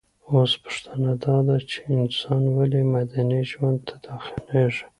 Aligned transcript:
اوس 0.31 0.51
پوښتنه 0.63 1.11
داده 1.23 1.57
چي 1.69 1.79
انسان 1.97 2.41
ولي 2.55 2.81
مدني 2.93 3.41
ژوند 3.51 3.79
ته 3.87 3.95
داخليږي؟ 4.05 4.83